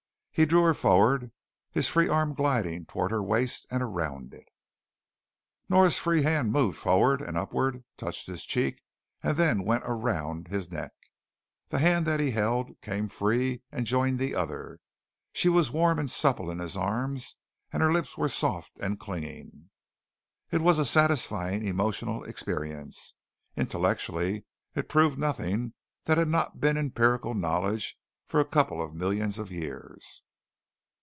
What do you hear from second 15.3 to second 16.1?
She was warm and